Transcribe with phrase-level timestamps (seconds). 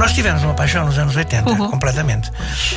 [0.00, 1.68] Nós tivemos uma paixão nos anos 80, uhum.
[1.68, 2.32] completamente.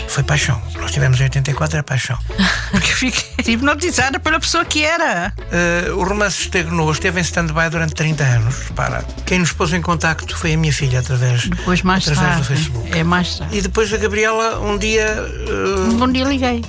[0.10, 0.62] Foi paixão.
[0.76, 2.20] Nós tivemos em 84, era paixão.
[2.70, 5.32] Porque eu fiquei hipnotizada pela pessoa que era.
[5.40, 8.56] Uh, o romance estagnou, esteve em stand-by durante 30 anos.
[8.76, 9.06] Para.
[9.26, 12.42] Quem nos pôs em contacto foi a minha filha através, depois mais através tarde.
[12.42, 13.00] do Facebook.
[13.00, 13.58] É mais tarde.
[13.58, 15.16] E depois a Gabriela, um dia.
[15.50, 16.62] Uh, um dia liguei.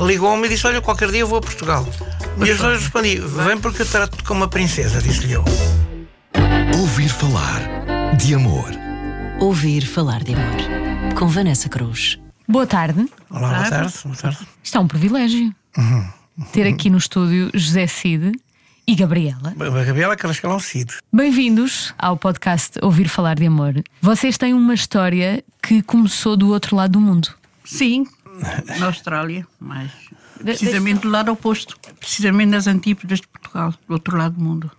[0.00, 1.86] Ligou-me e disse: Olha, qualquer dia eu vou a Portugal.
[2.42, 5.44] E eu respondi: Vem porque eu trato como uma princesa, disse-lhe eu.
[6.78, 7.60] Ouvir falar
[8.16, 8.87] de amor.
[9.40, 11.14] Ouvir falar de amor.
[11.16, 12.18] Com Vanessa Cruz.
[12.48, 13.08] Boa tarde.
[13.30, 13.94] Olá, boa tarde.
[14.02, 14.48] Boa tarde.
[14.62, 15.54] Isto é um privilégio.
[15.76, 16.08] Uhum.
[16.52, 18.32] Ter aqui no estúdio José Cid
[18.84, 19.54] e Gabriela.
[19.56, 20.92] Gabriela Carrascalão Cid.
[21.12, 23.80] Bem-vindos ao podcast Ouvir Falar de Amor.
[24.02, 27.32] Vocês têm uma história que começou do outro lado do mundo.
[27.64, 28.06] Sim,
[28.80, 29.92] na Austrália, mas
[30.42, 31.78] precisamente do lado oposto.
[32.00, 34.70] Precisamente nas antípodas de Portugal, do outro lado do mundo.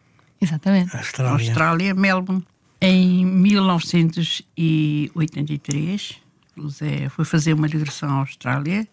[0.41, 0.95] Exatamente.
[0.97, 1.47] Austrália.
[1.47, 2.43] Austrália, Melbourne.
[2.81, 6.15] Em 1983,
[6.57, 8.87] o Zé foi fazer uma digressão à Austrália.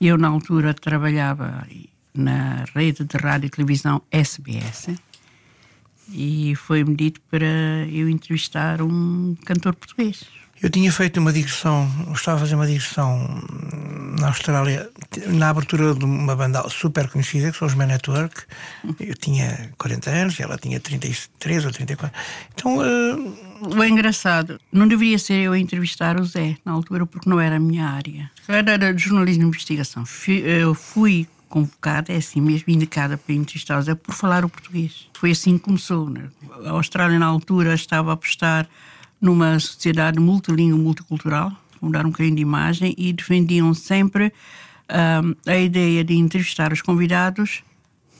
[0.00, 1.66] Eu, na altura, trabalhava
[2.14, 4.90] na rede de rádio e televisão SBS
[6.12, 10.24] e foi-me dito para eu entrevistar um cantor português.
[10.62, 13.42] Eu tinha feito uma digressão, estava a fazer uma digressão
[14.20, 14.90] na Austrália,
[15.28, 18.42] na abertura de uma banda super conhecida, que são os Man Network.
[19.00, 22.20] Eu tinha 40 anos, ela tinha 33 ou 34.
[22.54, 22.76] Então.
[22.76, 23.50] Uh...
[23.74, 27.56] O engraçado, não deveria ser eu a entrevistar o Zé na altura, porque não era
[27.56, 28.30] a minha área.
[28.46, 30.04] Era de jornalismo de investigação.
[30.28, 35.08] Eu fui convocada, é assim mesmo, indicada para entrevistar o Zé por falar o português.
[35.14, 36.08] Foi assim que começou.
[36.08, 36.24] Né?
[36.64, 38.68] A Austrália, na altura, estava a apostar
[39.20, 44.32] numa sociedade multilingue, multicultural, mudar um bocadinho de imagem, e defendiam sempre
[44.90, 47.62] um, a ideia de entrevistar os convidados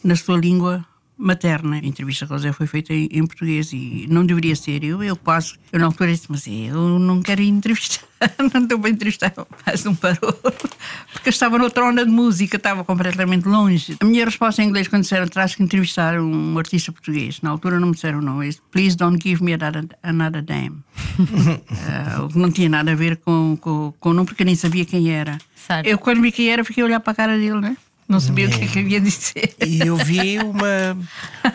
[0.03, 0.85] na sua língua
[1.21, 1.77] materna.
[1.77, 4.83] A entrevista com o José foi feita em, em, português e não deveria ser.
[4.83, 8.05] Eu, eu passo, eu na altura disse, mas eu não quero entrevistar,
[8.53, 9.33] não estou para entrevistar,
[9.67, 10.33] mas não parou.
[11.13, 13.97] Porque eu estava noutra onda de música, estava completamente longe.
[14.01, 17.79] A minha resposta em inglês, quando disseram, traz que entrevistar um artista português, na altura
[17.79, 20.83] não me disseram não, é please don't give me another, damn.
[21.21, 25.11] uh, não tinha nada a ver com, com, com não, porque eu nem sabia quem
[25.11, 25.39] era.
[25.85, 27.77] Eu, quando vi quem era, fiquei a olhar para a cara dele, né?
[28.11, 29.55] Não sabia o que, é que havia dizer.
[29.65, 30.99] E eu vi uma,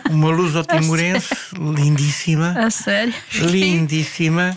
[0.08, 2.54] uma luz otimorense lindíssima.
[2.56, 3.12] A sério?
[3.34, 4.56] Lindíssima,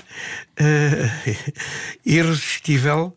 [0.61, 1.35] uh,
[2.05, 3.13] irresistível,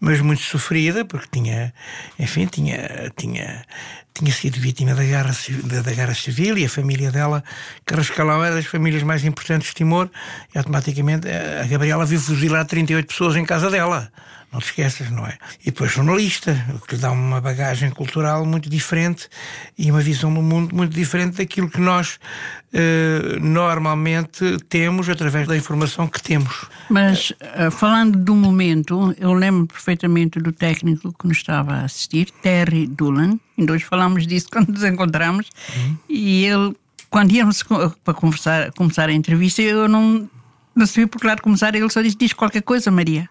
[0.00, 1.72] mas muito sofrida, porque tinha,
[2.18, 3.64] enfim, tinha, tinha,
[4.12, 7.44] tinha sido vítima da guerra, da, da guerra civil e a família dela,
[7.86, 10.10] Carrascalão, era das famílias mais importantes de Timor,
[10.52, 14.10] e automaticamente eh, a Gabriela viu fuzilar 38 pessoas em casa dela
[14.54, 15.36] não te esqueças, não é?
[15.62, 19.28] E depois jornalista, o que lhe dá uma bagagem cultural muito diferente
[19.76, 22.18] e uma visão do mundo muito diferente daquilo que nós
[22.76, 26.66] eh, normalmente temos através da informação que temos.
[26.88, 32.30] Mas, uh, falando do momento, eu lembro perfeitamente do técnico que nos estava a assistir,
[32.42, 35.96] Terry Doolan, e hoje falámos disso quando nos encontramos, uhum.
[36.08, 36.74] e ele,
[37.10, 37.62] quando íamos
[38.02, 40.28] para conversar, começar a entrevista, eu não,
[40.74, 43.28] não sabia por que lado começar, ele só disse, diz qualquer coisa, Maria.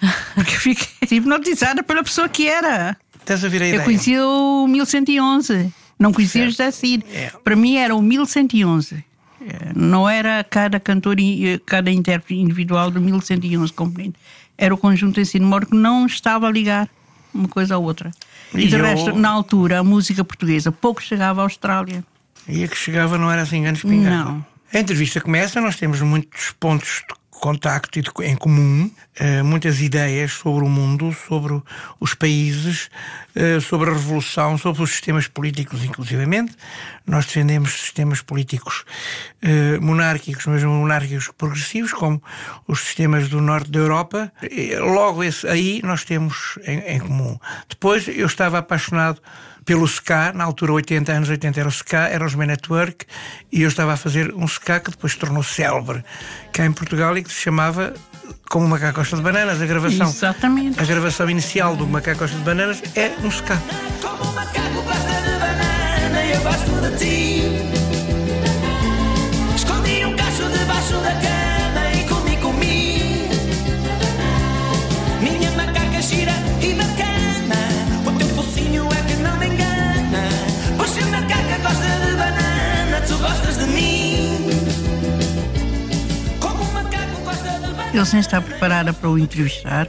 [0.34, 2.96] Porque fiquei hipnotizada pela pessoa que era.
[3.18, 3.80] Estás a ver a ideia?
[3.80, 5.72] Eu conhecia o 1111.
[5.98, 6.52] Não conhecia certo.
[6.52, 7.04] José Cid.
[7.12, 7.32] É.
[7.42, 9.04] Para mim era o 1111.
[9.40, 11.16] É, não era cada cantor,
[11.64, 14.16] cada intérprete individual do 1111 componente.
[14.58, 16.88] Era o conjunto em si de que não estava a ligar
[17.32, 18.10] uma coisa à outra.
[18.54, 18.82] E, e de eu...
[18.82, 22.04] resto, na altura, a música portuguesa pouco chegava à Austrália.
[22.48, 24.30] E a que chegava não era assim grande espingarda?
[24.30, 24.46] Não.
[24.72, 29.05] A entrevista começa, nós temos muitos pontos de contacto em comum, eh,
[29.44, 31.62] muitas ideias sobre o mundo, sobre
[31.98, 32.90] os países,
[33.34, 36.54] eh, sobre a revolução, sobre os sistemas políticos, inclusivamente.
[37.06, 38.84] Nós defendemos sistemas políticos
[39.42, 42.22] eh, monárquicos, mas monárquicos progressivos, como
[42.66, 44.32] os sistemas do norte da Europa.
[44.80, 47.38] Logo esse, aí nós temos em, em comum.
[47.68, 49.20] Depois eu estava apaixonado
[49.66, 53.04] pelo SK, na altura 80 anos 80 era o SK, era os Men Network,
[53.50, 56.04] e eu estava a fazer um SK que depois tornou célebre
[56.52, 57.92] cá em Portugal e que se chamava
[58.48, 60.06] Como o Macaco Costa de Bananas, a gravação.
[60.08, 60.80] Exatamente.
[60.80, 63.48] A gravação inicial do Macaco Costa de Bananas é um SK.
[64.02, 67.75] Como o macaco gosta de banana, eu gosto de ti.
[87.96, 89.88] Ele sem estar preparada para o entrevistar.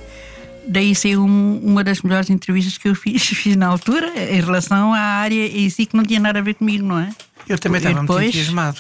[0.68, 4.94] Daí saiu um, uma das melhores entrevistas que eu fiz, fiz na altura, em relação
[4.94, 7.10] à área em si, que não tinha nada a ver comigo, não é?
[7.48, 8.80] Eu também estava depois- muito entusiasmado,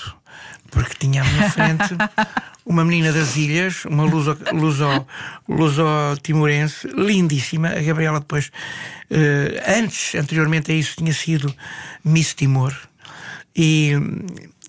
[0.69, 1.95] porque tinha à minha frente
[2.65, 5.05] uma menina das ilhas, uma luso, luso,
[5.47, 5.83] luso
[6.21, 7.69] timorense, lindíssima.
[7.69, 8.51] A Gabriela depois,
[9.09, 11.53] eh, antes, anteriormente a isso, tinha sido
[12.03, 12.73] Miss Timor.
[13.55, 13.93] E,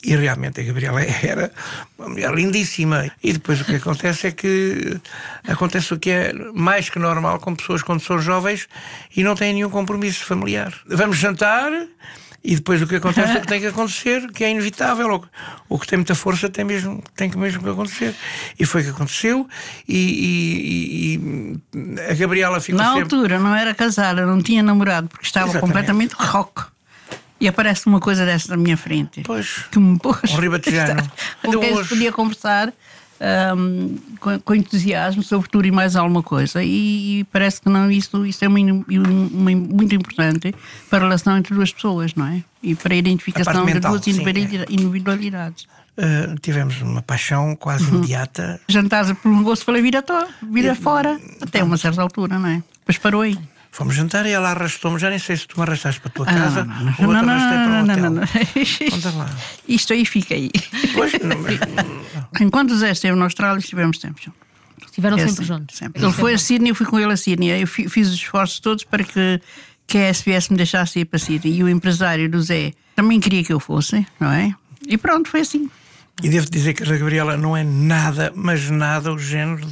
[0.04, 1.50] e realmente a Gabriela era
[1.98, 3.10] uma mulher lindíssima.
[3.22, 5.00] E depois o que acontece é que
[5.46, 8.68] acontece o que é mais que normal com pessoas quando são jovens
[9.16, 10.72] e não têm nenhum compromisso familiar.
[10.86, 11.70] Vamos jantar.
[12.44, 15.24] E depois o que acontece é o que tem que acontecer, que é inevitável,
[15.68, 18.14] ou que tem muita força, tem, mesmo, tem que mesmo que acontecer.
[18.58, 19.46] E foi o que aconteceu,
[19.88, 21.20] e, e-
[21.96, 23.02] e a Gabriela ficou Na sempre.
[23.02, 25.66] altura não era casada, não tinha namorado, porque estava Exatamente.
[25.66, 26.62] completamente rock.
[27.40, 29.22] E aparece uma coisa dessa na minha frente.
[29.24, 29.64] Pois.
[29.70, 30.18] Que me pôs.
[30.32, 31.02] Um ribatejano.
[31.44, 32.72] Com quem se podia conversar
[33.20, 36.62] ahm, com, com entusiasmo sobre tudo e mais alguma coisa.
[36.64, 40.54] E, parece que não, isso, isso é uma, uma- muito importante
[40.90, 42.42] para a relação entre duas pessoas, não é?
[42.62, 44.14] E para a identificação de mental, duas sim, é.
[44.14, 45.66] individualidade- individualidades.
[45.96, 47.98] Uh, tivemos uma paixão quase Uhum.
[47.98, 48.60] imediata.
[48.68, 52.62] Jantar prolongou-se pela vida, to- vida fora, até uma certa altura, não é?
[52.80, 53.36] Depois parou aí.
[53.70, 54.98] Fomos jantar e ela arrastou-me.
[54.98, 57.06] Já nem sei se tu me arrastaste para a tua Ah, casa não, não, ou
[57.12, 58.10] não, não, arrastei para não, não, hotel.
[58.10, 59.18] não, não.
[59.24, 59.30] Lá.
[59.68, 60.50] Isto aí fica aí.
[60.94, 61.58] Pois, não, mas-
[62.40, 64.40] Enquanto o Zé esteve na Austrália, estivemos sempre juntos.
[64.86, 65.76] Estiveram É sempre assim, juntos.
[65.76, 66.02] sempre.
[66.02, 67.62] Ele foi a Sydney, eu fui com ele a Sydney.
[67.62, 69.40] Eu fi- fiz os esforços todos para que,
[69.86, 71.54] que a SBS me deixasse ir para Sydney.
[71.58, 74.52] E o empresário do Zé também queria que eu fosse, não é?
[74.88, 75.70] E pronto, foi assim.
[76.22, 79.68] E devo dizer que a Gabriela não é nada, mas nada o género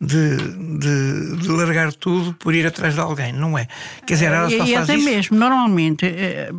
[0.00, 0.36] de,
[0.78, 3.32] de, de largar tudo por ir atrás de alguém.
[3.32, 3.68] Não é.
[4.04, 5.04] Quer dizer, ela só e faz até isso.
[5.04, 6.50] mesmo, normalmente, eh,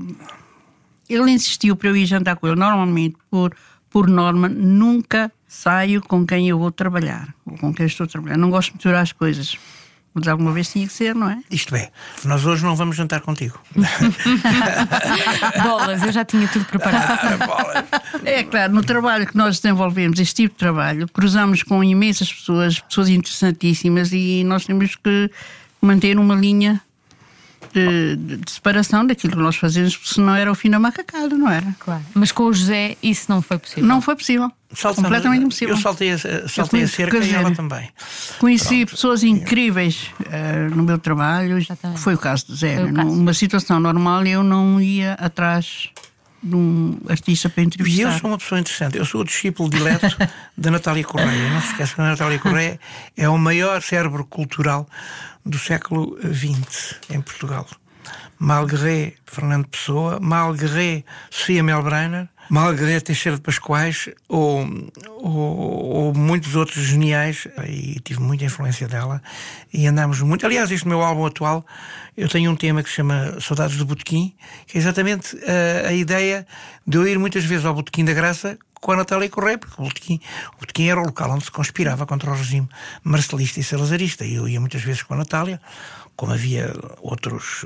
[1.09, 2.55] ele insistiu para eu ir jantar com ele.
[2.55, 3.53] Normalmente, por,
[3.89, 8.37] por norma, nunca saio com quem eu vou trabalhar, ou com quem estou a trabalhar.
[8.37, 9.57] Não gosto de misturar as coisas.
[10.17, 11.39] Mas alguma vez tinha que ser, não é?
[11.51, 11.91] Isto é,
[12.23, 13.59] nós hoje não vamos jantar contigo.
[15.61, 17.37] Bolas, eu já tinha tudo preparado.
[17.45, 17.83] Bolas.
[18.23, 22.79] É claro, no trabalho que nós desenvolvemos, este tipo de trabalho, cruzamos com imensas pessoas,
[22.79, 25.29] pessoas interessantíssimas e nós temos que
[25.81, 26.81] manter uma linha
[27.75, 31.35] de, de- de separação daquilo que nós fazemos, porque senão era o fim da macacada,
[31.37, 31.75] não era?
[31.79, 32.01] Claro.
[32.13, 33.83] Mas com o José isso não foi possível.
[33.85, 34.51] Não foi possível.
[34.73, 35.75] Saltamos- Completamente impossível.
[35.75, 37.89] Eu saltei a, saltei a conheço, cerca quer e ela dizer, também.
[38.39, 41.99] Conheci pessoas incríveis eh, no meu trabalho, Exatamente.
[41.99, 42.75] foi o caso de Zé.
[42.75, 42.91] Caso.
[42.91, 45.89] Numa situação normal, eu não ia atrás
[46.43, 48.01] de um artista para E entrevistar.
[48.13, 48.97] eu sou uma pessoa interessante.
[48.97, 50.15] Eu sou o discípulo dileto
[50.57, 51.49] da Natália Correia.
[51.51, 52.79] Não se esqueça que a Natália Correia
[53.17, 54.87] é o maior cérebro cultural
[55.45, 57.67] do século XX em Portugal.
[58.37, 64.67] Malgré Fernando Pessoa, malgré Sofia Melbrenner, malgré Teixeira de Pascoais ou,
[65.07, 69.21] ou, ou muitos outros geniais, e tive muita influência dela,
[69.73, 70.45] e andamos muito.
[70.45, 71.65] Aliás, este meu álbum atual,
[72.15, 74.35] eu tenho um tema que se chama Saudades do Botequim,
[74.67, 76.45] que é exatamente a, a ideia
[76.85, 79.83] de eu ir muitas vezes ao Botequim da Graça com a Natália Correia, porque o
[79.83, 80.19] Botequim,
[80.57, 82.69] o Botequim era o local onde se conspirava contra o regime
[83.03, 85.59] marcelista e salazarista, e eu ia muitas vezes com a Natália,
[86.15, 86.71] como havia
[87.01, 87.65] outros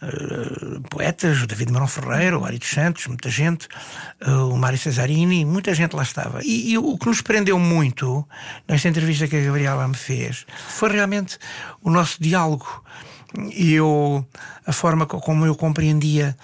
[0.00, 3.66] eh, poetas, o David Marão Ferreira, o Ari dos Santos, muita gente,
[4.20, 6.40] eh, o Mário Cesarini, muita gente lá estava.
[6.44, 8.24] E, e o que nos prendeu muito
[8.68, 11.36] nesta entrevista que a Gabriela me fez foi realmente
[11.82, 12.84] o nosso diálogo
[13.52, 14.26] e eu
[14.66, 16.36] a forma co- como eu compreendia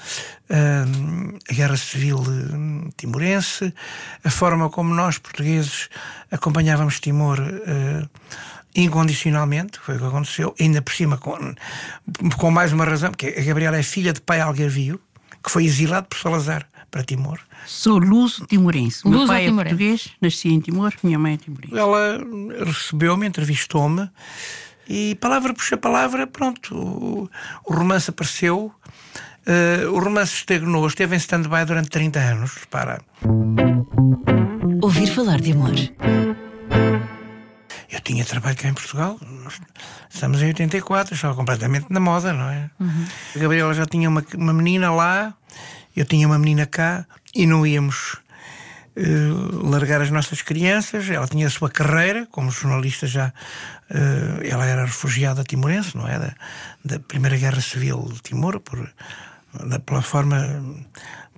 [0.50, 3.72] hum, a guerra civil hum, timorense,
[4.25, 5.88] a forma como nós portugueses
[6.31, 8.06] acompanhávamos Timor eh,
[8.75, 11.36] incondicionalmente, foi o que aconteceu, ainda por cima com,
[12.38, 15.00] com mais uma razão, porque a Gabriela é filha de pai algarvio,
[15.43, 17.38] que foi exilado por Salazar para Timor.
[17.67, 19.00] Sou luso timorense.
[19.05, 19.76] O meu pai é Luso-timorense.
[19.79, 21.76] português, nasci em Timor, minha mãe é timorense.
[21.76, 22.19] Ela
[22.65, 24.08] recebeu-me, entrevistou-me
[24.91, 27.31] e palavra puxa palavra, pronto, o,
[27.65, 28.73] o romance apareceu.
[29.47, 33.01] eh, o romance estagnou, esteve em stand-by durante 30 anos, repara.
[34.82, 35.73] Ouvir falar de amor.
[37.93, 39.19] Eu tinha trabalho cá em Portugal,
[40.09, 42.70] estamos em 84, estava completamente na moda, não é?
[43.37, 45.35] A Gabriela já tinha uma, uma menina lá,
[45.97, 47.05] eu tinha uma menina cá
[47.35, 48.17] e não íamos
[48.97, 49.03] eh,
[49.63, 51.09] largar as nossas crianças.
[51.09, 53.32] Ela tinha a sua carreira como jornalista já.
[53.91, 56.19] eh, ela era refugiada timorense, não é?
[56.19, 56.35] Da,
[56.85, 58.93] da Primeira Guerra Civil de Timor, por,
[59.67, 60.39] da, pela forma.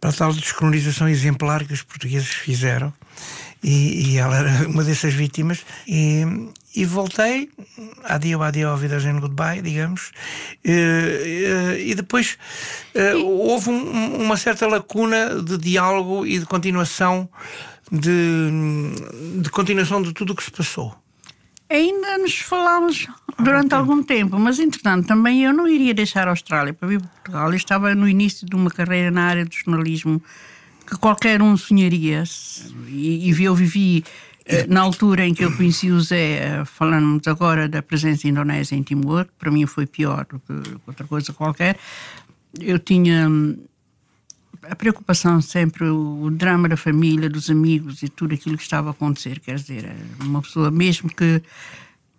[0.00, 2.92] pela tal descolonização exemplar que os portugueses fizeram.
[3.62, 5.64] E, e ela era uma dessas vítimas.
[5.86, 6.22] E,
[6.74, 7.48] e voltei,
[8.04, 10.10] adio, adio, ao Wiedersehen, goodbye, digamos.
[10.64, 12.38] E, e- depois
[12.94, 17.28] eh, houve um- uma certa lacuna de diálogo e de continuação
[17.90, 20.94] de, de continuação de tudo o que se passou.
[21.68, 23.06] Ainda nos falámos
[23.38, 27.08] durante algum tempo, mas entretanto também eu não iria deixar a Austrália para vir para
[27.10, 27.50] Portugal.
[27.50, 30.22] Eu estava no início de uma carreira na área do jornalismo
[30.86, 32.24] que qualquer um sonharia.
[32.88, 34.04] E, e eu vivi
[34.44, 38.74] Eh, Na altura em que eu conheci o Zé, eh, falamos agora da presença indonésia
[38.74, 40.52] em Timor, que para mim foi pior do que
[40.86, 41.78] outra coisa qualquer,
[42.58, 43.56] eu tinha hum,
[44.62, 48.90] a preocupação sempre, o, drama da família, dos amigos e tudo aquilo que estava a
[48.92, 49.38] acontecer.
[49.40, 51.40] Quer dizer, eh, uma pessoa, mesmo que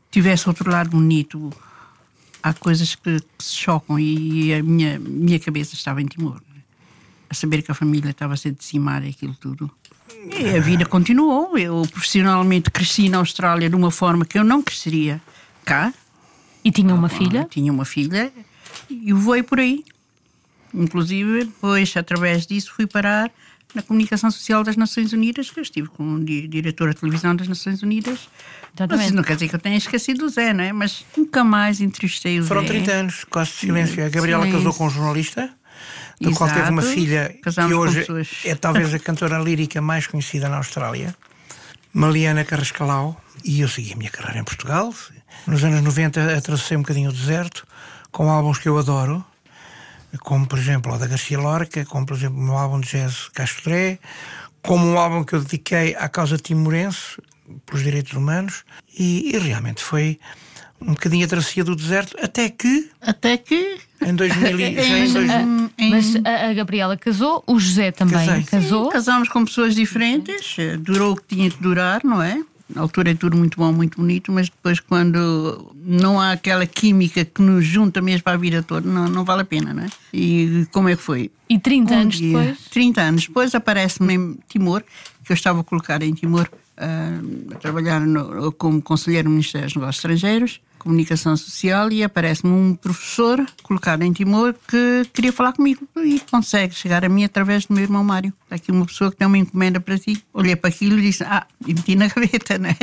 [0.10, 1.51] tivesse outro lado bonito,
[2.41, 6.41] há coisas que, que se chocam e a minha, minha cabeça estava em Timor.
[7.34, 9.72] A saber que a família estava a ser dizimada e aquilo tudo.
[10.40, 11.58] E a vida continuou.
[11.58, 15.20] Eu profissionalmente cresci na Austrália de uma forma que eu não cresceria
[15.66, 15.92] cá.
[16.63, 17.48] E tinha uma Ah, filha?
[17.50, 18.32] Tinha uma filha
[18.88, 19.84] e voei por aí.
[20.74, 23.32] Inclusive, depois, através disso, fui parar
[23.75, 27.48] na Comunicação Social das Nações Unidas, que eu estive como di- diretora de televisão das
[27.48, 28.30] Nações Unidas.
[28.30, 29.06] Mas Exatamente.
[29.08, 30.72] isso não quer dizer que eu tenha esquecido o Zé, não é?
[30.72, 32.68] Mas nunca mais entrevistei o Foram Zé.
[32.68, 34.06] 30 anos quase de silêncio.
[34.06, 34.60] A Gabriela Silêncio.
[34.66, 35.50] casou com um jornalista,
[36.20, 38.05] do qual teve uma filha que hoje
[38.46, 41.15] é talvez a cantora lírica mais conhecida na Austrália,
[41.93, 43.20] Maliana Carrascalau.
[43.43, 44.93] E eu segui a minha carreira em Portugal.
[45.46, 47.67] Nos anos 90 atravessei um bocadinho o deserto
[48.12, 49.25] com álbuns que eu adoro,
[50.22, 53.27] como por exemplo o da Garcia Lorca, como por exemplo o meu álbum de jazz
[53.34, 54.00] Castré,
[54.62, 57.17] como um álbum que eu dediquei à causa timorense,
[57.65, 58.63] pelos direitos humanos,
[58.98, 60.20] e, e realmente foi
[60.86, 63.78] um bocadinho a travessia do deserto, até que Até que.
[64.06, 67.92] em 2000, e- já em em- 2000 em- Mas a, a Gabriela casou, o José
[67.92, 68.44] também Casei.
[68.44, 68.90] casou.
[68.90, 72.42] Casámos com pessoas diferentes, durou o que tinha de durar, não é?
[72.74, 77.24] Na altura é tudo muito bom, muito bonito, mas depois, quando não há aquela química
[77.24, 79.88] que nos junta mesmo para a vida toda, não, não vale a pena, não é?
[80.13, 81.30] E como é que foi?
[81.48, 82.58] E 30 Um anos dia, depois?
[82.72, 84.82] 30 anos depois aparece-me em Timor,
[85.24, 87.20] que eu estava colocada em Timor ah,
[87.54, 92.75] a trabalhar no- como conselheiro no Ministério dos Negócios Estrangeiros, Comunicação Social, e aparece-me um
[92.75, 97.74] professor colocado em Timor que queria falar comigo e consegue chegar a mim através do
[97.74, 98.34] meu irmão Mário.
[98.44, 100.24] Está aqui uma pessoa que tem uma encomenda para ti.
[100.34, 102.78] Olhei para aquilo e disse: Ah, e meti na gaveta, não é?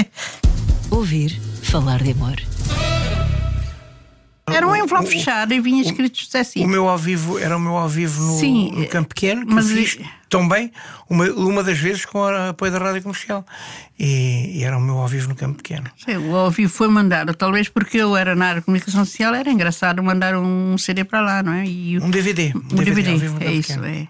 [0.91, 2.37] Ouvir falar de amor.
[4.53, 7.77] Era um envelope fechado e vinha escrito José O meu ao vivo era o meu
[7.77, 10.71] ao vivo no, Sim, no Campo Pequeno, que mas fiz e- tão bem,
[11.09, 13.45] uma, uma das vezes com o apoio da Rádio Comercial.
[13.99, 15.91] E, e era o meu ao vivo no Campo Pequeno.
[16.05, 19.35] Sei, O ao vivo foi mandado, talvez porque eu era na área de comunicação social,
[19.35, 21.67] era engraçado mandar um CD para lá, não é?
[21.67, 22.53] E o- Um DVD.
[22.55, 23.87] Um DVD, no é isso, Pequeno.
[23.87, 24.09] é.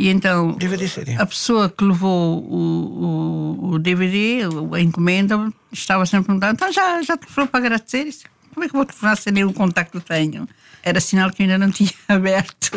[0.00, 0.86] E então, DVD
[1.18, 4.42] a pessoa que levou o, o, o DVD,
[4.72, 8.06] a encomenda, estava sempre perguntando: então já, já te falou para agradecer?
[8.06, 8.24] Isso,
[8.58, 10.48] Como é que eu vou telefonar se nem o contacto tenho?
[10.82, 12.72] Era sinal que eu ainda não tinha aberto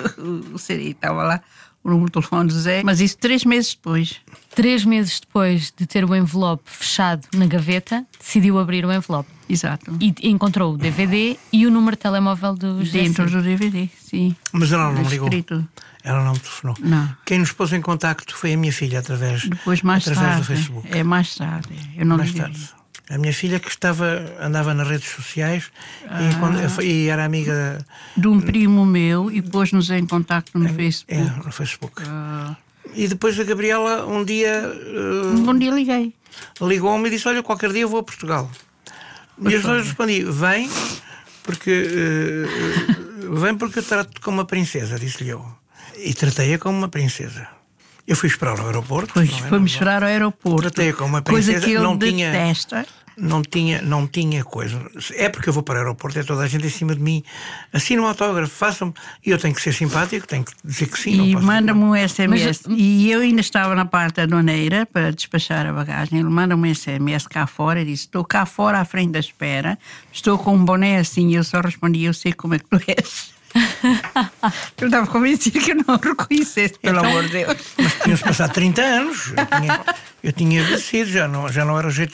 [0.54, 1.42] o, CD, estava lá
[1.84, 4.18] o número de telefone do Zé, mas isso três meses depois.
[4.54, 9.28] Três meses depois de ter o envelope fechado na gaveta, decidiu abrir o envelope.
[9.50, 9.98] Exato.
[10.00, 14.36] E encontrou o DVD e o número de telemóvel do José Dentro do DVD, sim.
[14.52, 15.30] Mas ela não me ligou.
[15.30, 15.68] Escrito.
[16.04, 16.76] Ela não me telefonou.
[16.80, 17.10] Não.
[17.26, 20.42] Quem nos pôs em contacto foi a minha filha, através, Depois, mais através tarde.
[20.42, 20.88] do Facebook.
[20.96, 21.74] É mais tarde.
[21.98, 22.70] Eu não Mais tarde.
[23.14, 25.66] A minha filha que estava, andava nas redes sociais
[26.10, 26.22] Ah.
[26.24, 27.84] e, quando- e era amiga
[28.16, 31.14] De um primo meu e pôs-nos em contacto no Facebook.
[31.14, 32.04] é, no Facebook.
[32.08, 32.56] Ah,
[32.96, 36.14] E depois a Gabriela um dia eh, um bom dia liguei.
[36.62, 38.50] ligou-me e disse: Olha, qualquer dia eu vou a Portugal.
[39.48, 40.70] E eu só respondi: Vem,
[41.44, 45.46] porque eh, vem porque eu trato-te como uma princesa, disse-lhe eu.
[45.98, 47.48] E tratei-a como uma princesa.
[48.08, 49.14] Eu fui esperar ao aeroporto.
[49.14, 49.48] Pois é?
[49.48, 50.62] fomos esperar ao aeroporto.
[50.64, 52.86] Tratei-a como uma Coisa princesa, que ele não tinha- detesta.
[53.18, 54.82] Não tinha, não tinha coisa.
[55.16, 57.24] É porque eu vou para o aeroporto, é toda a gente em cima de mim.
[57.74, 58.94] Assina um autógrafo, façam-me.
[59.26, 61.30] E eu tenho que ser simpático, tenho que dizer que sim.
[61.32, 62.62] E manda-me um SMS.
[62.68, 66.20] Mas- E eu ainda estava na parte aduaneira para despachar a bagagem.
[66.20, 69.78] Ele manda-me um SMS cá fora e disse: Estou cá fora à frente da espera,
[70.12, 71.30] estou com um boné assim.
[71.30, 73.32] E eu só respondi: Eu sei como é que tu és.
[74.80, 77.58] Eu estava convencido que eu não o reconhecesse, pelo Então, amor de Deus.
[77.78, 79.34] Mas tinham-se passado 30 anos.
[79.34, 79.82] Eu tinha,
[80.24, 80.64] eu tinha
[81.12, 82.14] já não, já não era o jeito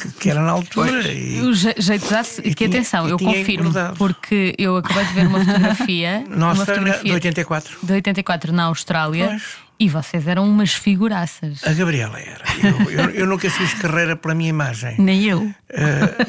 [0.00, 1.02] que, que era na altura.
[1.12, 3.96] E, O je- jeito já se- E que tinha- atenção, eu confirmo, engordado.
[3.96, 7.78] porque eu acabei de ver uma fotografia, uma nossa, fotografia de 84.
[7.82, 9.42] de 84 na Austrália Pois.
[9.82, 11.60] E vocês eram umas figuraças.
[11.64, 12.44] A Gabriela era.
[12.62, 14.94] Eu, eu, eu nunca fiz carreira pela minha imagem.
[14.96, 15.40] Nem eu.
[15.42, 15.54] Uh,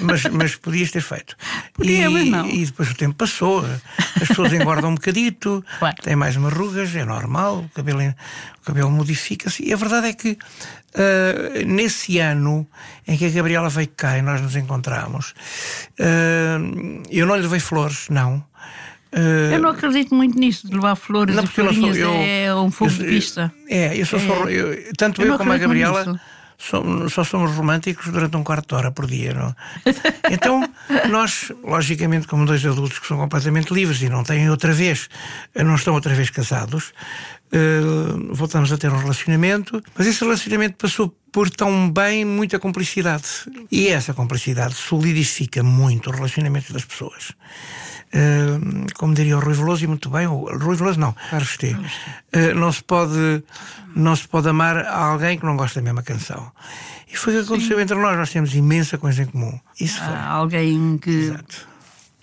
[0.02, 1.36] mas, mas podias ter feito.
[1.72, 2.50] Podia, e, mas não.
[2.50, 3.64] e depois o tempo passou,
[4.20, 5.96] as pessoas engordam um bocadito, Claro.
[6.02, 9.64] têm mais umas rugas, é normal, o cabelo, o cabelo modifica-se.
[9.64, 12.68] E a verdade é que uh, nesse ano
[13.08, 15.36] em que a Gabriela veio cá e nós nos encontramos,
[16.00, 18.44] uh, eu não lhe levei flores, não.
[19.14, 21.66] Uh, Eu não acredito muito nisso, de levar flores não, e não sou.
[21.66, 21.98] florinhas.
[21.98, 23.54] Eu, é um fogo eu- de vista.
[23.70, 24.50] É, eu só sou.
[24.50, 26.20] eu- tanto Eu eu, como a Gabriela nisso.
[27.10, 29.34] só somos românticos durante um quarto de hora por dia.
[29.34, 29.56] Não?
[30.32, 30.68] Então,
[31.10, 35.10] nós, logicamente, como dois adultos que são completamente livres e não têm outra vez,
[35.56, 36.92] não estão outra vez casados,
[37.54, 43.28] Uh, voltamos a ter um relacionamento, mas esse relacionamento passou por tão bem muita cumplicidade.
[43.72, 47.30] E essa cumplicidade solidifica muito o relacionamento das pessoas.
[48.12, 51.76] Uh, como diria o Rui Veloso, e muito bem, o Rui Veloso não, Carlos T.
[51.76, 53.44] Uh, não, se pode,
[53.96, 56.52] não se pode amar alguém que não gosta da mesma canção.
[57.12, 57.84] E foi o que aconteceu Sim.
[57.84, 59.60] entre nós, nós temos imensa coisa em comum.
[59.80, 60.08] Isso foi.
[60.08, 61.12] Ah, alguém que.
[61.12, 61.74] Exato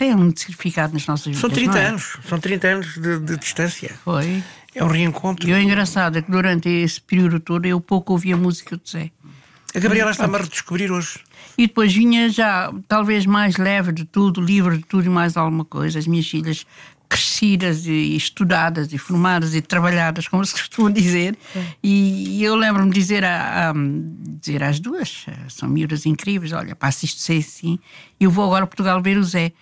[0.01, 1.41] tem um significado nas nossas vidas.
[1.43, 1.85] São 30 é?
[1.85, 3.95] anos, são 30 anos de, de, distância.
[4.03, 4.43] Foi.
[4.75, 5.49] É um reencontro.
[5.49, 8.89] E o engraçado é que durante esse período todo eu pouco ouvia a música do
[8.89, 9.11] Zé.
[9.75, 11.21] A Gabriela está-me a redescobrir hoje.
[11.57, 15.65] E depois vinha já, talvez mais leve de tudo, livre de tudo e mais alguma
[15.65, 15.99] coisa.
[15.99, 16.67] As minhas filhas
[17.09, 21.37] crescidas e estudadas e formadas e trabalhadas, como se costuma dizer.
[21.57, 21.65] É.
[21.83, 23.75] E eu lembro-me de dizer, a, a,
[24.41, 27.81] dizer às duas, são miúdas incríveis, olha, passa isto ser assim,
[28.19, 29.53] eu vou agora a Portugal ver o Zé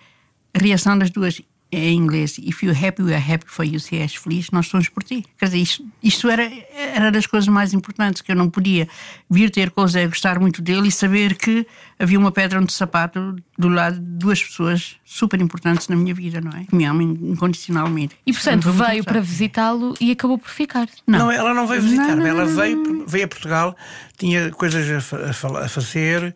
[0.53, 3.95] a reação das duas em inglês, if you're happy, we are happy for you, se
[3.95, 5.23] és feliz, nós somos por ti.
[5.37, 8.87] Quer dizer, isto, isto era, era das coisas mais importantes, que eu não podia
[9.29, 11.67] vir ter com o Zé, gostar muito dele e saber que
[11.99, 16.41] havia uma pedra no sapato do lado de duas pessoas super importantes na minha vida,
[16.41, 16.65] não é?
[16.71, 18.15] Me amam incondicionalmente.
[18.25, 20.87] E portanto veio para visitá-lo e acabou por ficar.
[21.05, 23.77] Não, não ela não veio visitar-me, ela veio, veio a Portugal,
[24.17, 26.33] tinha coisas a, a fazer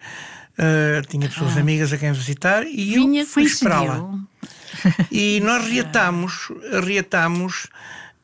[0.54, 1.62] Uh, tinha pessoas ah.
[1.62, 4.20] amigas a quem visitar e Vinha, eu fui esperá-la.
[5.12, 6.52] E nós reatámos,
[6.86, 7.68] reatámos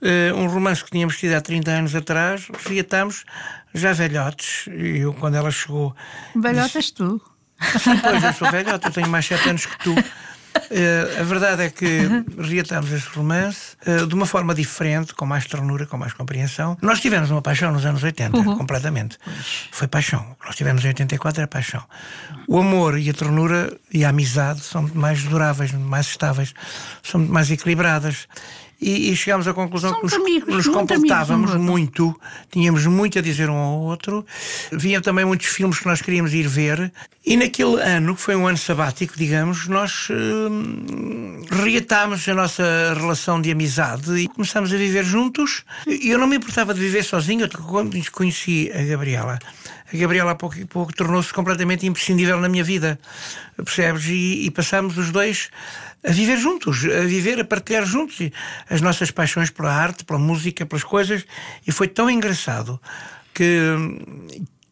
[0.02, 3.26] uh, um romance que tínamos tido há 30 anos atrás, reatámos
[3.74, 4.68] já velhotes.
[4.68, 5.96] E eu, quando ela chegou.
[6.36, 7.22] Velhotas disse, tu?
[7.80, 9.96] Sim, pois eu sou velhota, eu tenho mais 7 anos que tu.
[10.56, 12.02] Uh, a verdade é que
[12.38, 16.78] reatamos esse romance uh, de uma forma diferente, com mais ternura, com mais compreensão.
[16.82, 18.58] Nós tivemos uma paixão nos anos 80, uhum.
[18.58, 19.18] completamente.
[19.72, 20.36] Foi paixão.
[20.46, 21.84] Nós tivemos em 84 era paixão.
[22.48, 26.54] O amor e a ternura e a amizade são mais duráveis, mais estáveis,
[27.04, 28.28] são mais equilibradas
[28.82, 33.20] e, e chegámos à conclusão Somos que nos, amigos, nos completávamos amigos, muito, tínhamos muito
[33.20, 34.26] a dizer um ao outro.
[34.72, 36.92] Vinham também muitos filmes que nós queríamos ir ver.
[37.26, 43.42] E naquele ano, que foi um ano sabático, digamos, nós uh, reatámos a nossa relação
[43.42, 45.64] de amizade e começámos a viver juntos.
[45.86, 49.40] E eu não me importava de viver sozinho, quando conheci a Gabriela
[49.92, 53.00] a Gabriela há pouco, pouco tornou-se completamente imprescindível na minha vida,
[53.56, 54.06] percebes?
[54.06, 55.50] E, e passámos os dois
[56.04, 58.18] a viver juntos, a viver, a partilhar juntos
[58.70, 61.26] as nossas paixões pela arte, pela música, pelas coisas,
[61.66, 62.80] e foi tão engraçado
[63.34, 63.54] que,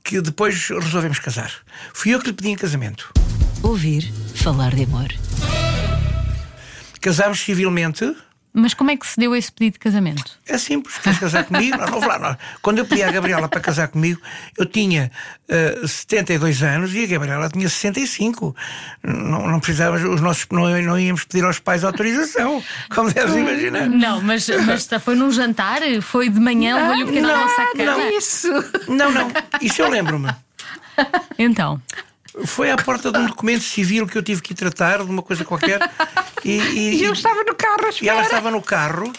[0.04, 1.52] que depois resolvemos casar.
[1.94, 3.12] Fui eu que lhe pedi em casamento.
[3.62, 5.08] Ouvir falar de amor.
[7.02, 8.16] Casámos civilmente
[8.58, 10.40] mas como é que se deu esse pedido de casamento?
[10.48, 11.78] É simples, queres casar comigo?
[11.78, 12.38] Não, não, não, não.
[12.62, 14.20] Quando eu pedi à Gabriela para casar comigo,
[14.58, 15.12] eu tinha
[15.48, 18.56] uh, eh, 72 anos e a Gabriela tinha 65.
[19.04, 23.88] Não, não precisávamos, os nossos, não, não íamos pedir aos pais autorização, como deves imaginar.
[23.88, 25.82] Não, mas, mas foi num jantar?
[26.02, 27.98] Foi de manhã, levou-lhe um pequeno almoço à cama?
[27.98, 28.50] Não, isso.
[28.88, 30.30] Não, não, isso eu lembro-me.
[31.38, 31.80] Então.
[32.46, 35.44] Foi à porta de um documento civil que eu tive que tratar, de uma coisa
[35.44, 35.80] qualquer.
[36.44, 38.06] E, e, e eu estava no carro à espera.
[38.06, 39.12] E ela estava no carro,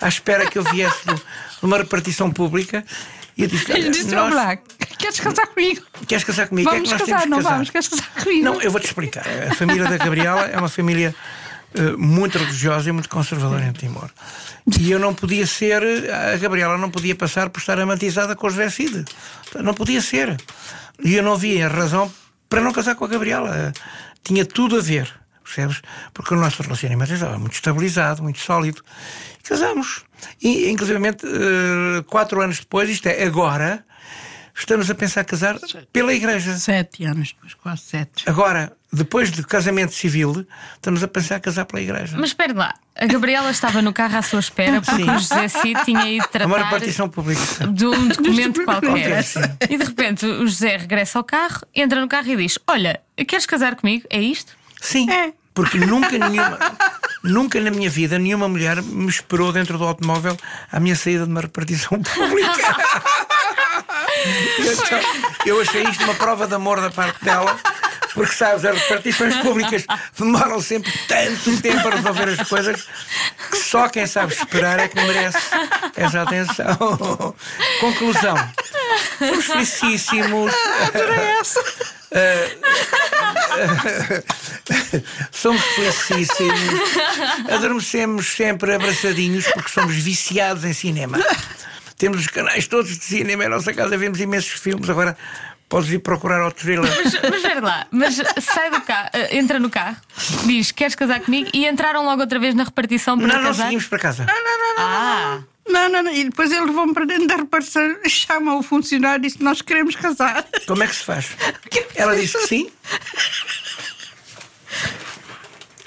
[0.00, 1.22] à espera que eu viesse de
[1.62, 2.84] uma repartição pública.
[3.36, 4.30] E eu disse: Ele disse nós...
[4.32, 4.62] Black,
[4.98, 5.82] queres casar comigo?
[6.06, 6.70] Queres casar comigo?
[6.70, 7.52] Vamos é casar, não casar?
[7.52, 8.44] vamos, queres casar comigo?
[8.44, 9.24] Não, eu vou-te explicar.
[9.50, 11.14] A família da Gabriela é uma família
[11.74, 14.10] uh, muito religiosa e muito conservadora em Timor.
[14.78, 18.50] E eu não podia ser, a Gabriela não podia passar por estar amantizada com o
[18.50, 19.04] José Cid.
[19.56, 20.36] Não podia ser.
[21.02, 22.12] E eu não via razão
[22.50, 23.72] para não casar com a Gabriela.
[24.22, 25.08] Tinha tudo a ver,
[25.42, 25.80] percebes?
[26.12, 28.82] Porque o nosso relacionamento estava muito estabilizado, muito sólido.
[29.38, 30.04] E casamos.
[30.42, 33.84] E, inclusive, eh, quatro anos depois, isto é, agora,
[34.54, 35.58] estamos a pensar casar
[35.92, 36.58] pela Igreja.
[36.58, 38.28] Sete anos depois, quase sete.
[38.28, 42.16] Agora, depois do casamento civil, estamos a pensar casar pela Igreja.
[42.18, 45.10] Mas espera lá, a Gabriela estava no carro à sua espera porque Sim.
[45.10, 47.66] o José Cid tinha ido tratar Uma repartição pública.
[47.68, 49.24] de um documento qualquer.
[49.68, 53.46] E de repente o José regressa ao carro, entra no carro e diz: Olha, queres
[53.46, 54.06] casar comigo?
[54.10, 54.52] É isto?
[54.80, 55.08] Sim.
[55.10, 55.32] É.
[55.52, 56.58] Porque nunca nenhuma,
[57.22, 60.36] nunca na minha vida nenhuma mulher me esperou dentro do automóvel
[60.70, 62.76] à minha saída de uma repartição pública.
[65.46, 67.58] eu, eu achei isto uma prova de amor da parte dela
[68.14, 69.84] porque sabes, as repartições públicas
[70.18, 72.86] demoram sempre tanto tempo a resolver as coisas
[73.50, 75.38] que só quem sabe esperar é que merece
[75.96, 77.34] essa atenção.
[77.80, 78.36] Conclusão.
[79.18, 80.52] Fomos felicíssimos.
[82.12, 82.50] Uh,
[85.30, 86.58] somos felicíssimos,
[87.48, 91.18] adormecemos sempre abraçadinhos porque somos viciados em cinema.
[91.96, 94.88] Temos os canais todos de cinema em nossa casa, vemos imensos filmes.
[94.88, 95.16] Agora
[95.70, 96.90] Podes ir procurar ao thriller.
[97.02, 99.96] Mas, mas espera lá, mas sai do carro, eh, entra no carro,
[100.44, 101.48] diz: Queres casar comigo?
[101.54, 103.44] E entraram logo outra vez na repartição para não, casar?
[103.44, 104.26] Não, não, seguimos para casa.
[104.26, 104.74] Não, não, não.
[104.78, 105.42] Ah.
[105.68, 106.12] Não, não, não.
[106.12, 109.94] E depois ele levou-me para dentro da reparação, chama o funcionário e disse: Nós queremos
[109.94, 110.44] casar.
[110.66, 111.28] Como é que se faz?
[111.94, 112.70] Ela disse que sim.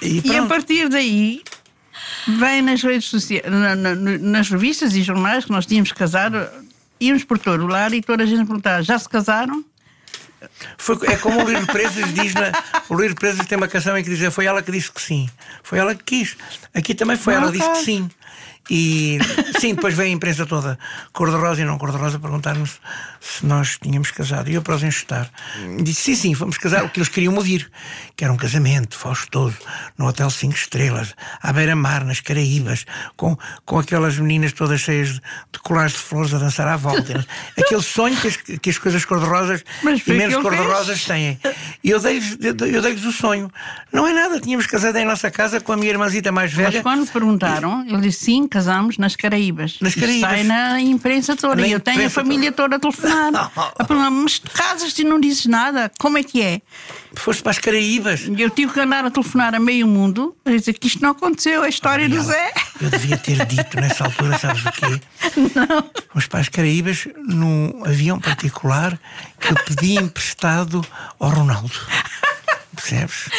[0.02, 1.42] E, E a partir daí
[2.40, 6.48] vem nas redes sociais, na- na- nas revistas e jornais que nós tínhamos casado,
[7.00, 9.64] íamos por todo o lar e toda a gente perguntava: já se casaram?
[10.78, 12.52] Foi- é como o Luís Presas diz na,
[12.90, 15.30] o Luís Presas tem uma canção em que diz foi ela que disse que sim.
[15.64, 16.36] Foi ela que quis.
[16.74, 17.84] Aqui também foi, Não, ela disse que tá.
[17.84, 18.10] sim.
[18.70, 19.20] E
[19.60, 20.80] sim, depois veio a imprensa toda,
[21.12, 22.80] cor-de-rosa e não cor-de-rosa, perguntar-nos
[23.20, 24.50] se nós tínhamos casado.
[24.50, 25.30] E eu, para os enxutar,
[25.82, 26.84] disse sim, sim, fomos casar.
[26.84, 27.70] O que eles queriam ouvir,
[28.16, 29.58] que era um casamento faustoso,
[29.98, 32.86] no Hotel Cinco Estrelas, à beira-mar, nas Caraíbas,
[33.18, 35.22] com, com aquelas meninas todas cheias de,
[35.52, 37.26] de colares de flores a dançar à volta.
[37.58, 41.38] Aquele sonho que as, que as coisas cor-de-rosas Mas e menos cor-de-rosas têm.
[41.84, 43.52] E eu dei-lhes eu dei-lhes o sonho.
[43.92, 46.84] Não é nada, tínhamos casado em nossa casa com a minha irmãzita mais Mas velha.
[46.84, 49.78] quando perguntaram, ele disse: sim, casámos nas Caraíbas.
[49.82, 50.30] Nas Caraíbas.
[50.30, 51.56] Sai na imprensa toda.
[51.56, 53.34] Na e eu tenho a família toda a telefonar.
[53.80, 55.92] a perguntar: mas casas e não dizes nada?
[55.98, 56.62] Como é que é?
[57.16, 58.30] Foste para as Caraíbas.
[58.38, 61.64] Eu tive que andar a telefonar a meio mundo a dizer que isto não aconteceu,
[61.64, 62.54] a história do Ela- Zé.
[62.80, 65.02] Eu devia ter dito nessa altura, sabes o quê?
[65.56, 65.90] Não.
[66.10, 69.00] Fomos para as Caraíbas num avião particular
[69.40, 70.86] que eu pedi emprestado
[71.20, 71.74] ao Ronaldo.
[72.76, 73.30] Percebes?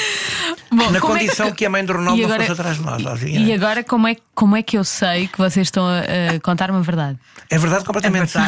[0.70, 1.64] Bom, Na como é condição que...
[1.64, 3.04] a mãe do Ronaldo E não agora- fosse atrás de nós.
[3.04, 6.40] ó, E agora, como é, como é que eu sei que vocês estão a, a
[6.40, 7.18] contar-me a verdade?
[7.50, 8.32] É verdade completamente.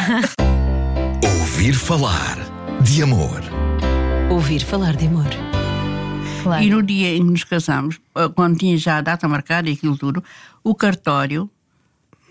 [1.41, 2.39] Ouvir falar
[2.81, 3.41] de amor.
[4.31, 5.27] Ouvir falar de amor.
[6.43, 6.63] Claro.
[6.63, 9.73] E no dia em que nos casamos, eh, quando tinha já a data marcada e
[9.73, 10.23] aquilo tudo,
[10.63, 11.51] o cartório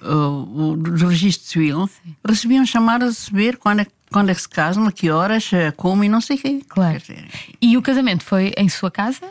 [0.01, 1.89] eh, o, do registro civil
[2.25, 5.71] recebiam chamadas a saber quando é, quando é que se casam, a que horas, eh,
[5.71, 6.61] como e não sei o quê.
[6.67, 6.99] Claro.
[7.01, 7.29] Quer dizer,
[7.61, 9.25] E o casamento foi em sua casa?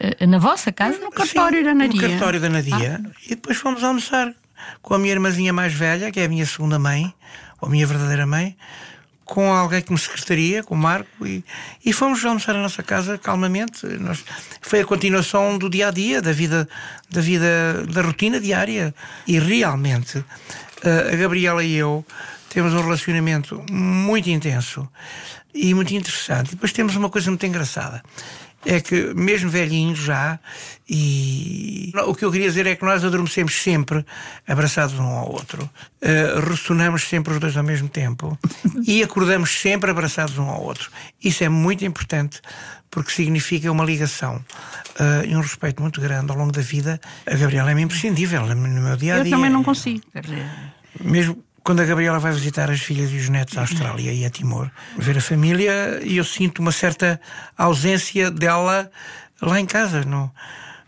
[0.00, 0.98] Eh, Na vossa casa?
[0.98, 2.02] no cartório da Nadia.
[2.02, 3.00] No cartório da Nadia.
[3.24, 4.32] E depois fomos almoçar
[4.82, 7.12] com a minha irmãzinha mais velha, que é a minha segunda mãe,
[7.60, 8.56] ou a minha verdadeira mãe,
[9.24, 11.44] com alguém que me secretaria, com o Marco, e,
[11.84, 13.86] e fomos almoçar à nossa casa calmamente.
[13.86, 14.24] Nós,
[14.60, 16.68] foi a continuação do dia a dia, da vida,
[17.10, 18.94] da vida, da rotina diária.
[19.26, 20.24] E realmente,
[20.82, 22.04] eh, a Gabriela e eu
[22.56, 24.88] temos um relacionamento muito intenso
[25.54, 26.48] e muito interessante.
[26.48, 28.02] E depois temos uma coisa muito engraçada
[28.64, 30.40] é que, mesmo velhinhos já,
[30.88, 34.04] e o que eu queria dizer é que nós adormecemos sempre
[34.46, 38.36] abraçados um ao outro, uh, ressonamos sempre os dois ao mesmo tempo
[38.84, 40.90] e acordamos sempre abraçados um ao outro.
[41.22, 42.40] Isso é muito importante
[42.90, 47.00] porque significa uma ligação uh, e um respeito muito grande ao longo da vida.
[47.24, 49.36] A Gabriela é imprescindível no meu dia a Eu dia.
[49.36, 50.02] também não consigo.
[51.00, 54.30] Mesmo quando a Gabriela vai visitar as filhas e os netos à Austrália e a
[54.30, 57.20] Timor, ver a família, e eu sinto uma certa
[57.58, 58.88] ausência dela
[59.42, 60.04] lá em casa.
[60.04, 60.30] Não,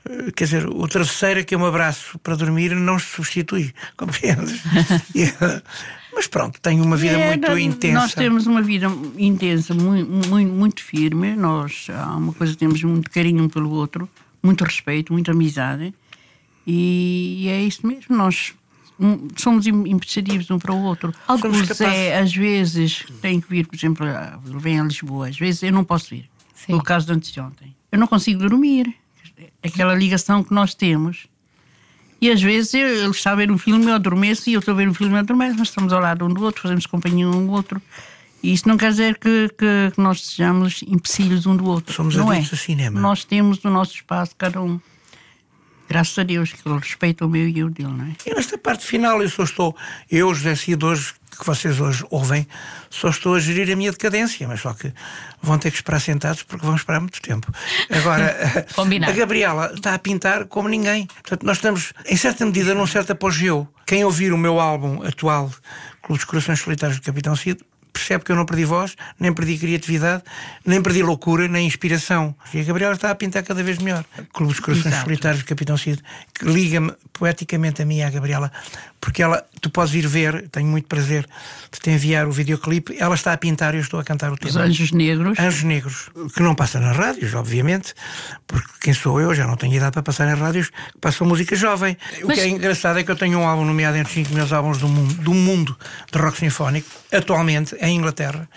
[0.08, 4.62] eh, quer dizer, o travesseiro que eu me abraço para dormir não se substitui, compreendes?
[6.14, 8.00] Mas pronto, tenho uma vida É, muito nós- intensa.
[8.00, 8.86] Nós temos uma vida
[9.16, 11.34] intensa, muito, muito, muito firme.
[11.34, 14.08] Nós, há uma coisa temos muito carinho um pelo outro,
[14.40, 15.92] muito respeito, muita amizade.
[16.64, 18.16] E, é isso mesmo.
[18.16, 18.52] Nós
[19.00, 21.12] hum, somos im- imprescindíveis um para o outro.
[21.26, 22.12] Somos o Zé, capazes.
[22.22, 24.06] às vezes, tem que vir, por exemplo,
[24.60, 25.28] vem a Lisboa.
[25.28, 26.28] Às vezes eu não posso vir.
[26.54, 26.72] Sim.
[26.72, 27.74] No caso de antes de ontem.
[27.90, 28.94] Eu não consigo dormir.
[29.62, 31.26] Aquela ligação que nós temos.
[32.20, 34.74] E às vezes eu- ele está a ver um filme, eu adormeço, e eu estou
[34.74, 37.28] a ver um filme, eu adormeço, mas estamos ao lado um do outro, fazemos companhia
[37.28, 37.80] um do outro.
[38.42, 41.92] E isso não quer dizer que, que- que nós sejamos empecilhos um do outro.
[41.94, 42.56] Somos não adictos é.
[42.56, 43.00] a cinema.
[43.00, 44.80] Nós temos o nosso espaço, cada um.
[45.88, 48.12] Graças a Deus, que ele respeita o meu e o dele, não é?
[48.26, 49.74] E nesta parte final, eu só estou,
[50.10, 52.46] eu, José Cid, hoje, que vocês hoje ouvem,
[52.90, 54.92] só estou a gerir a minha decadência, mas só que
[55.40, 57.50] vão ter que esperar sentados porque vão esperar muito tempo.
[57.88, 58.36] Agora,
[59.06, 61.06] a Gabriela está a pintar como ninguém.
[61.06, 63.66] Portanto, nós estamos, em certa medida, num certo apogeu.
[63.86, 65.50] Quem ouvir o meu álbum atual,
[66.02, 67.60] Clube dos Corações Solitários do Capitão Cid,
[67.98, 70.22] percebe que eu não perdi voz, nem perdi criatividade,
[70.64, 72.34] nem perdi loucura, nem inspiração.
[72.54, 74.04] E a Gabriela está a pintar cada vez melhor.
[74.32, 75.04] Clube dos Corações Exato.
[75.04, 76.02] Solitários do Capitão Cid,
[76.34, 78.50] que liga-me poeticamente a mim e à Gabriela,
[79.00, 81.26] porque ela, tu podes ir ver, tenho muito prazer
[81.72, 84.34] de te enviar o videoclipe, ela está a pintar e eu estou a cantar o
[84.34, 84.64] Os tema.
[84.64, 85.38] anjos negros.
[85.38, 87.94] Anjos Negros, que não passa nas rádios, obviamente,
[88.46, 91.56] porque quem sou eu, já não tenho idade para passar nas rádios, que passam música
[91.56, 91.96] jovem.
[92.22, 94.52] O que é engraçado é que eu tenho um álbum nomeado entre os 5 meus
[94.52, 95.76] álbuns do mundo, do mundo
[96.12, 98.48] de rock sinfónico, atualmente, em Inglaterra.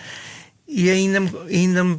[0.74, 1.18] E ainda,
[1.50, 1.96] ainda me,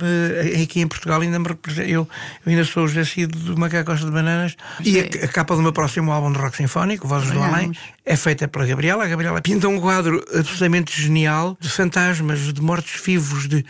[0.64, 1.46] aqui em Portugal ainda me.
[1.78, 2.08] Eu, eu
[2.48, 4.56] ainda sou o Cid do Macaco de Bananas.
[4.84, 7.78] E a, a capa do meu próximo álbum de rock sinfónico, Vozes do Além, Olhamos.
[8.04, 9.04] é feita pela Gabriela.
[9.04, 13.64] A Gabriela pinta um quadro absolutamente genial de fantasmas, de mortos-vivos, de,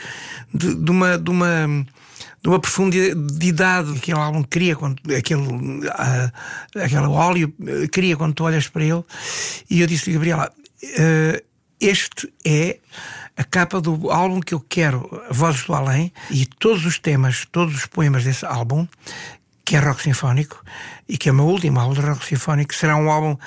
[0.53, 1.17] de, de uma.
[1.17, 1.85] De uma
[2.41, 5.47] de uma profundidade que aquele álbum cria, quando, aquele,
[6.75, 9.01] aquele óleo eh, cria quando tu olhas para ele.
[9.69, 10.51] E eu disse, Gabriela,
[10.83, 11.41] eh,
[11.79, 12.79] este é
[13.37, 17.75] a capa do álbum que eu quero, Vozes do Além, e todos os temas, todos
[17.75, 18.87] os poemas desse álbum,
[19.65, 20.63] que é rock sinfónico,
[21.07, 23.37] e que é o meu último álbum de rock sinfónico, será um álbum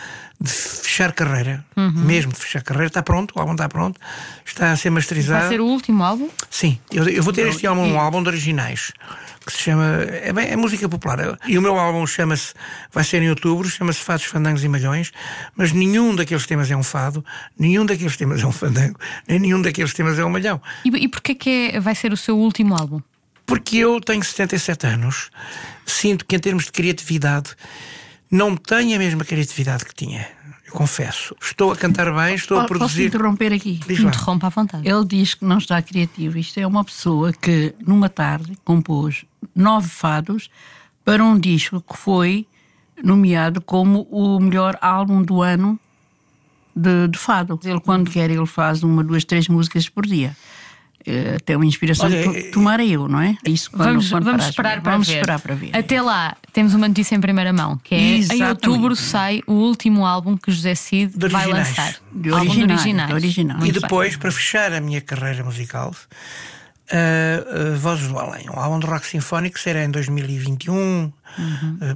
[0.41, 2.89] de fechar carreira, mesmo de fechar carreira.
[2.89, 4.01] Está pronto, o álbum está pronto,
[4.45, 5.41] está a ser masterizado.
[5.41, 6.29] Vai ser o último álbum?
[6.51, 8.93] Sim, eu, eu vou ter este álbum, um álbum de originais
[9.47, 9.85] que se chama.
[10.11, 11.39] É, bem, é música popular.
[11.47, 12.53] E o meu álbum chama-se.
[12.93, 15.13] Vai ser em outubro, chama-se Fados, Fandangos e Malhões,
[15.57, 17.25] mas nenhum daqueles temas é um fado,
[17.59, 20.61] nenhum daqueles temas é um fandango, nem nenhum daqueles temas é um malhão.
[20.85, 23.01] E, e porquê que é- vai ser o seu último álbum?
[23.47, 25.31] Porque eu tenho 77 anos,
[25.87, 27.51] sinto que em termos de criatividade
[28.31, 30.27] não tenho a mesma criatividade que tinha.
[30.67, 31.33] Eu confesso.
[31.41, 33.07] Estou a cantar bem, estou a Po- Posso produzir.
[33.07, 33.79] interromper aqui?
[33.87, 34.09] Diz lá.
[34.09, 34.89] Interrompa à vontade.
[34.89, 36.37] Ele diz que não está criativo.
[36.37, 40.51] Isto é uma pessoa que, numa tarde, compôs nove fados
[41.05, 42.47] para um disco que foi
[43.03, 45.79] nomeado como o melhor álbum do ano
[46.75, 47.59] de, de fado.
[47.65, 50.37] Ele, quando quer, ele faz uma, duas, três músicas por dia.
[51.07, 53.37] Eh, Até uma inspiração Olha, to- eh, tomara eu, não é?
[53.47, 55.15] Isso quando, Vamos, quando vamos esperar para vamos ver.
[55.15, 55.71] esperar para ver.
[55.77, 58.69] Até lá, temos uma notícia em primeira mão, que é em Exatamente.
[58.69, 61.69] outubro sai o último álbum que José Cid De vai originais.
[61.69, 61.95] lançar.
[62.13, 63.09] De álbum de originais, originais.
[63.09, 63.61] de originais.
[63.69, 63.81] E bem.
[63.81, 65.95] depois, para fechar a minha carreira musical,
[66.93, 71.13] uh, uh, Vozes do Além, um álbum de rock sinfónico será em 2021, uh,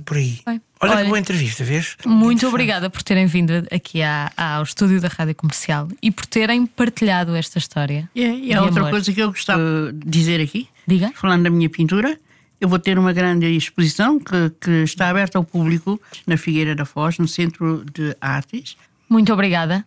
[0.04, 0.40] por aí.
[0.46, 1.96] Bem, Olha, olha, que boa entrevista, vês?
[2.06, 6.64] Muito obrigada por terem vindo aqui à- ao estúdio da Rádio Comercial e por terem
[6.66, 8.08] partilhado esta história.
[8.14, 8.90] E, e há outra amor.
[8.90, 11.12] coisa que eu gostava de dizer aqui, Diga.
[11.14, 12.18] falando da minha pintura,
[12.58, 16.84] eu vou ter uma grande exposição que, que está aberta ao público na Figueira da
[16.86, 18.76] Foz, no Centro de Artes.
[19.08, 19.84] Muito obrigada,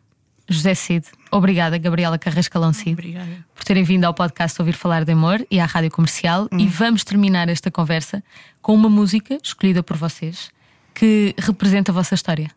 [0.53, 1.05] José Cid.
[1.31, 2.93] Obrigada, Gabriela Carrascalão Cid.
[2.93, 3.45] Obrigada.
[3.55, 6.47] por terem vindo ao podcast Ouvir Falar de Amor e à Rádio Comercial.
[6.51, 8.23] E vamos terminar esta conversa
[8.61, 10.51] com uma música escolhida por vocês
[10.93, 12.51] que representa a vossa história.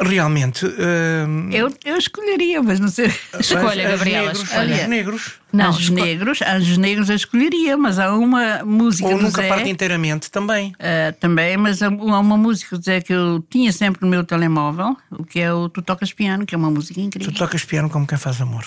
[0.00, 0.64] Realmente.
[0.64, 3.12] uh, Eu, eu escolheria, mas não sei.
[3.38, 4.74] Escolha, Gabriela, Negros, escolha.
[4.74, 5.32] Anjos Negros.
[5.52, 9.68] Não, Anjos Negros, Anjos Negros eu escolheria, mas há uma música Ou nunca Zé, parte
[9.68, 10.72] inteiramente também.
[10.78, 14.96] eh, também, mas há uma música do Zé que eu tinha sempre no meu telemóvel,
[15.10, 17.32] o que é o Tu Tocas Piano, que é uma música incrível.
[17.32, 18.64] Tu tocas piano como quem faz amor.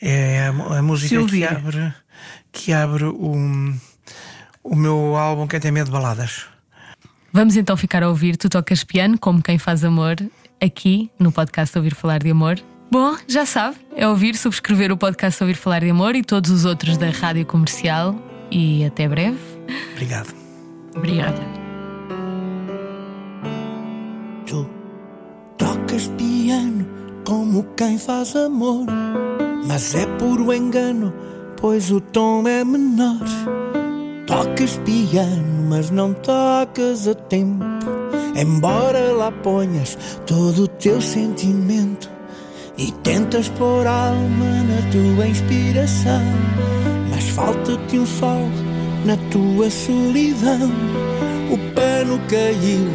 [0.00, 1.92] É a, a música que abre,
[2.52, 3.34] que abre o,
[4.62, 6.44] o meu álbum Quem Tem Medo de Baladas.
[7.32, 10.16] Vamos então ficar a ouvir Tu Tocas Piano, como quem faz amor,
[10.60, 12.60] aqui no podcast Ouvir Falar de Amor.
[12.90, 16.64] Bom, já sabe, é ouvir, subscrever o podcast Ouvir Falar de Amor e todos os
[16.64, 18.16] outros da Rádio Comercial.
[18.50, 19.38] E até breve.
[19.92, 20.34] Obrigado.
[20.96, 21.40] Obrigada.
[24.44, 24.68] Tu
[25.56, 26.84] tocas piano
[27.24, 28.86] como quem faz amor,
[29.66, 31.12] mas é puro engano,
[31.56, 33.24] pois o tom é menor.
[34.26, 37.64] Tocas piano, mas não tocas a tempo,
[38.40, 42.10] embora lá ponhas todo o teu sentimento
[42.78, 46.22] e tentas pôr alma na tua inspiração,
[47.10, 48.48] mas falta-te um sol
[49.04, 50.70] na tua solidão.
[51.50, 52.88] O pano caiu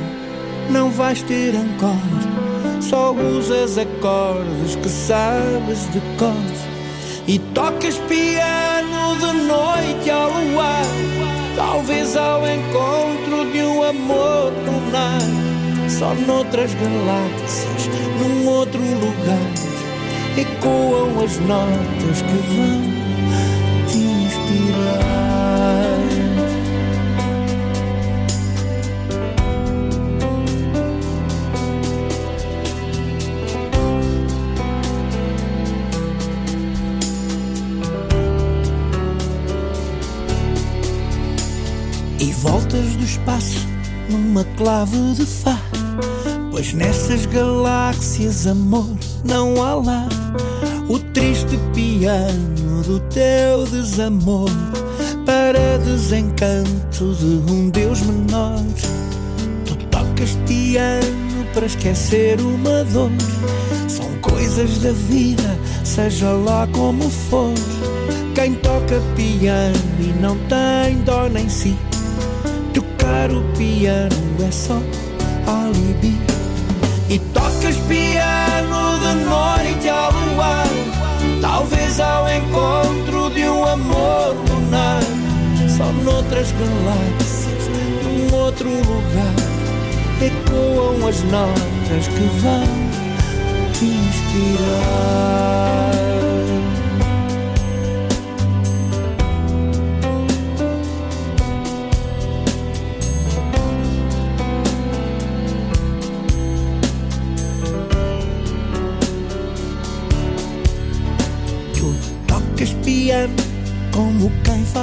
[0.69, 2.36] não vais ter encore.
[2.81, 6.34] Só usas acordes que sabes de cor.
[7.27, 11.35] E tocas piano de noite ao luar.
[11.56, 15.22] Talvez ao encontro de um amor lunar.
[15.89, 17.89] Só noutras galáxias,
[18.20, 19.52] num outro lugar.
[20.38, 25.25] Ecoam as notas que vão te inspirar.
[43.06, 43.68] Do espaço
[44.10, 45.60] numa clave de Fá.
[46.50, 48.89] Pois nessas galáxias, amor,
[49.24, 50.10] não há lá
[50.89, 54.50] o triste piano do teu desamor.
[55.24, 58.63] Para desencanto de um Deus menor,
[59.65, 63.12] tu tocas piano para esquecer uma dor.
[63.88, 67.54] São coisas da vida, seja lá como for.
[68.34, 71.76] Quem toca piano e não tem dó nem si.
[73.06, 74.10] Tocar o piano
[74.48, 74.82] é só
[75.46, 76.20] alibi.
[77.08, 80.65] E tocas piano de noite ao luar.
[81.39, 85.04] Talvez ao encontro de um amor lunar.
[85.78, 87.70] Só noutras galáxias,
[88.04, 89.36] num outro lugar.
[90.20, 92.63] Ecoam as notas que vão
[93.74, 95.26] te inspirar.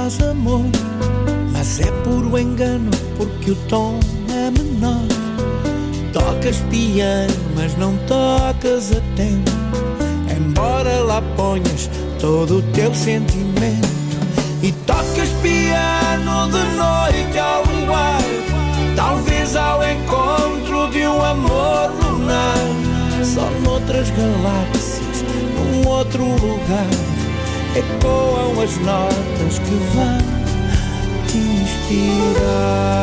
[0.03, 0.65] Faz amor.
[1.53, 5.07] Mas é puro engano porque o tom é menor.
[6.11, 9.51] Tocas piano, mas não tocas a tempo.
[10.35, 11.89] Embora lá ponhas
[12.19, 13.87] todo o teu sentimento.
[14.61, 18.21] E tocas piano de noite ao luar.
[18.95, 22.57] Talvez ao encontro de um amor lunar.
[23.23, 25.23] Só noutras galáxias,
[25.55, 27.22] num outro lugar.
[27.75, 30.17] Ecoam as notas que vão
[31.27, 32.93] te inspirar.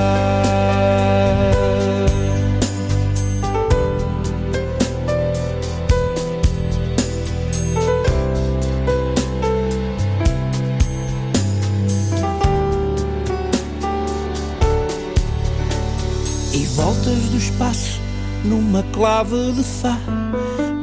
[16.77, 18.01] voltas do espaço
[18.45, 19.99] numa clave de Fá.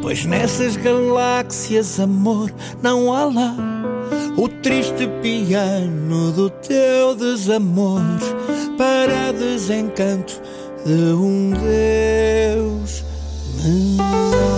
[0.02, 2.52] Pois nessas galáxias, amor,
[2.84, 3.77] não há lá
[4.38, 8.02] o triste piano do teu desamor
[8.78, 10.40] para desencanto
[10.86, 13.04] de um Deus
[13.64, 14.57] menor.